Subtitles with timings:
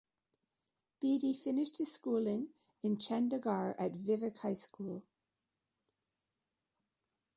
[1.03, 2.47] Bedi finished his schooling
[2.81, 5.03] in Chandigarh at Vivek High School.